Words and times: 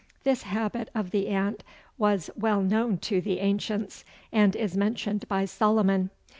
This 0.23 0.41
habit 0.41 0.89
of 0.95 1.11
the 1.11 1.27
ant 1.27 1.63
was 1.95 2.31
well 2.35 2.63
known 2.63 2.97
to 3.05 3.21
the 3.21 3.37
ancients, 3.39 4.03
and 4.31 4.55
is 4.55 4.75
mentioned 4.75 5.27
by 5.27 5.45
Solomon. 5.45 6.09